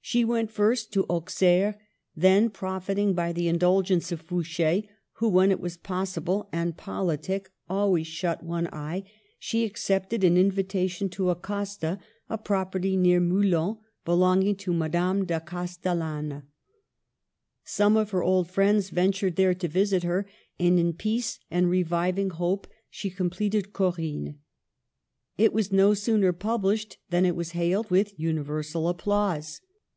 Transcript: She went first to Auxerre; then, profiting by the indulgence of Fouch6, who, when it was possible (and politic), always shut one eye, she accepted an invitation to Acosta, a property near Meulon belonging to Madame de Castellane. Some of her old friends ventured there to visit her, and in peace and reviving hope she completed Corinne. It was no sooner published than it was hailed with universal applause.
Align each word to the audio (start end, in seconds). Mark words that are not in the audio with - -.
She 0.00 0.24
went 0.24 0.50
first 0.50 0.90
to 0.94 1.04
Auxerre; 1.10 1.78
then, 2.16 2.48
profiting 2.48 3.12
by 3.12 3.30
the 3.30 3.46
indulgence 3.46 4.10
of 4.10 4.26
Fouch6, 4.26 4.88
who, 5.16 5.28
when 5.28 5.50
it 5.50 5.60
was 5.60 5.76
possible 5.76 6.48
(and 6.50 6.78
politic), 6.78 7.50
always 7.68 8.06
shut 8.06 8.42
one 8.42 8.68
eye, 8.72 9.04
she 9.38 9.66
accepted 9.66 10.24
an 10.24 10.38
invitation 10.38 11.10
to 11.10 11.28
Acosta, 11.28 11.98
a 12.30 12.38
property 12.38 12.96
near 12.96 13.20
Meulon 13.20 13.80
belonging 14.06 14.56
to 14.56 14.72
Madame 14.72 15.26
de 15.26 15.40
Castellane. 15.40 16.44
Some 17.64 17.94
of 17.94 18.10
her 18.12 18.22
old 18.22 18.50
friends 18.50 18.88
ventured 18.88 19.36
there 19.36 19.52
to 19.56 19.68
visit 19.68 20.04
her, 20.04 20.24
and 20.58 20.80
in 20.80 20.94
peace 20.94 21.38
and 21.50 21.68
reviving 21.68 22.30
hope 22.30 22.66
she 22.88 23.10
completed 23.10 23.74
Corinne. 23.74 24.38
It 25.36 25.52
was 25.52 25.70
no 25.70 25.92
sooner 25.92 26.32
published 26.32 26.96
than 27.10 27.26
it 27.26 27.36
was 27.36 27.50
hailed 27.50 27.90
with 27.90 28.18
universal 28.18 28.88
applause. 28.88 29.60